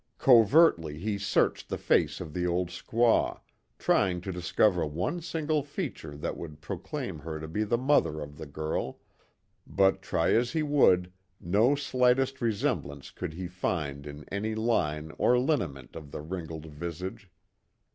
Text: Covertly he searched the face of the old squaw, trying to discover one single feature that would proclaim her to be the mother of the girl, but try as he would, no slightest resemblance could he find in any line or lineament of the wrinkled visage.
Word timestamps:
Covertly 0.17 0.97
he 0.97 1.19
searched 1.19 1.69
the 1.69 1.77
face 1.77 2.19
of 2.19 2.33
the 2.33 2.47
old 2.47 2.69
squaw, 2.69 3.39
trying 3.77 4.19
to 4.21 4.31
discover 4.31 4.83
one 4.83 5.21
single 5.21 5.61
feature 5.61 6.17
that 6.17 6.35
would 6.37 6.59
proclaim 6.59 7.19
her 7.19 7.39
to 7.39 7.47
be 7.47 7.63
the 7.63 7.77
mother 7.77 8.19
of 8.19 8.37
the 8.39 8.47
girl, 8.47 8.97
but 9.67 10.01
try 10.01 10.31
as 10.33 10.53
he 10.53 10.63
would, 10.63 11.13
no 11.39 11.75
slightest 11.75 12.41
resemblance 12.41 13.11
could 13.11 13.33
he 13.33 13.47
find 13.47 14.07
in 14.07 14.25
any 14.31 14.55
line 14.55 15.11
or 15.19 15.37
lineament 15.37 15.95
of 15.95 16.09
the 16.09 16.21
wrinkled 16.21 16.65
visage. 16.65 17.29